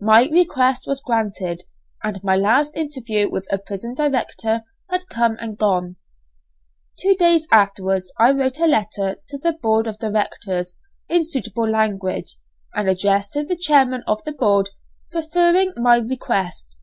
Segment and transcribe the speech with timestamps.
[0.00, 1.64] My request was granted,
[2.02, 5.96] and my last interview with a prison director had come and gone.
[6.98, 10.78] Two days afterwards I wrote a letter to the board of directors,
[11.10, 12.36] in suitable language,
[12.72, 14.70] and addressed to the chairman of the board,
[15.10, 16.78] preferring my request.